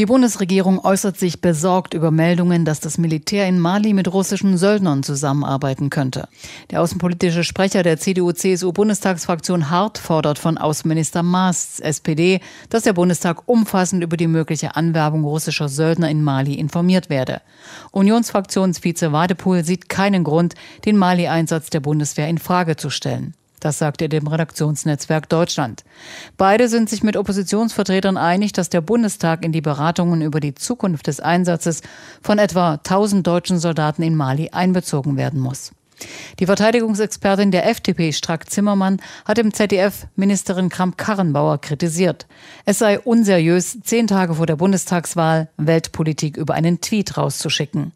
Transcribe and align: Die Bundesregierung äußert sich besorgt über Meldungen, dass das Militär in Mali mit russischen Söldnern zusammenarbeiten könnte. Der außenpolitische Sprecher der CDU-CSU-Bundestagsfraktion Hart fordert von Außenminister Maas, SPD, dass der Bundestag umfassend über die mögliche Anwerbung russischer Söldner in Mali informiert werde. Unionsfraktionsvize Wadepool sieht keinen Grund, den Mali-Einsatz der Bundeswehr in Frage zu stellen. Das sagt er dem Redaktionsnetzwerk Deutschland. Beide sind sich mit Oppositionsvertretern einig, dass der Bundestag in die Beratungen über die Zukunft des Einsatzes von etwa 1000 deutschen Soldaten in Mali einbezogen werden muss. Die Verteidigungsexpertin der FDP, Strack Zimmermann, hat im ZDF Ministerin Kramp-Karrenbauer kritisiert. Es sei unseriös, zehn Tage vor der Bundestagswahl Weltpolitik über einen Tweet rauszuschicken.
Die 0.00 0.06
Bundesregierung 0.06 0.82
äußert 0.82 1.18
sich 1.18 1.42
besorgt 1.42 1.92
über 1.92 2.10
Meldungen, 2.10 2.64
dass 2.64 2.80
das 2.80 2.96
Militär 2.96 3.46
in 3.46 3.58
Mali 3.58 3.92
mit 3.92 4.10
russischen 4.10 4.56
Söldnern 4.56 5.02
zusammenarbeiten 5.02 5.90
könnte. 5.90 6.26
Der 6.70 6.80
außenpolitische 6.80 7.44
Sprecher 7.44 7.82
der 7.82 7.98
CDU-CSU-Bundestagsfraktion 7.98 9.68
Hart 9.68 9.98
fordert 9.98 10.38
von 10.38 10.56
Außenminister 10.56 11.22
Maas, 11.22 11.80
SPD, 11.80 12.40
dass 12.70 12.84
der 12.84 12.94
Bundestag 12.94 13.46
umfassend 13.46 14.02
über 14.02 14.16
die 14.16 14.26
mögliche 14.26 14.74
Anwerbung 14.74 15.22
russischer 15.22 15.68
Söldner 15.68 16.08
in 16.08 16.22
Mali 16.22 16.54
informiert 16.54 17.10
werde. 17.10 17.42
Unionsfraktionsvize 17.90 19.12
Wadepool 19.12 19.66
sieht 19.66 19.90
keinen 19.90 20.24
Grund, 20.24 20.54
den 20.86 20.96
Mali-Einsatz 20.96 21.68
der 21.68 21.80
Bundeswehr 21.80 22.28
in 22.30 22.38
Frage 22.38 22.76
zu 22.76 22.88
stellen. 22.88 23.34
Das 23.60 23.78
sagt 23.78 24.00
er 24.02 24.08
dem 24.08 24.26
Redaktionsnetzwerk 24.26 25.28
Deutschland. 25.28 25.84
Beide 26.36 26.68
sind 26.68 26.88
sich 26.88 27.02
mit 27.02 27.16
Oppositionsvertretern 27.16 28.16
einig, 28.16 28.52
dass 28.52 28.70
der 28.70 28.80
Bundestag 28.80 29.44
in 29.44 29.52
die 29.52 29.60
Beratungen 29.60 30.22
über 30.22 30.40
die 30.40 30.54
Zukunft 30.54 31.06
des 31.06 31.20
Einsatzes 31.20 31.82
von 32.22 32.38
etwa 32.38 32.72
1000 32.72 33.26
deutschen 33.26 33.58
Soldaten 33.58 34.02
in 34.02 34.16
Mali 34.16 34.48
einbezogen 34.50 35.16
werden 35.16 35.40
muss. 35.40 35.72
Die 36.38 36.46
Verteidigungsexpertin 36.46 37.50
der 37.50 37.68
FDP, 37.68 38.12
Strack 38.12 38.50
Zimmermann, 38.50 39.00
hat 39.26 39.38
im 39.38 39.52
ZDF 39.52 40.06
Ministerin 40.16 40.70
Kramp-Karrenbauer 40.70 41.60
kritisiert. 41.60 42.26
Es 42.64 42.78
sei 42.78 42.98
unseriös, 42.98 43.78
zehn 43.82 44.06
Tage 44.06 44.36
vor 44.36 44.46
der 44.46 44.56
Bundestagswahl 44.56 45.50
Weltpolitik 45.58 46.38
über 46.38 46.54
einen 46.54 46.80
Tweet 46.80 47.18
rauszuschicken. 47.18 47.92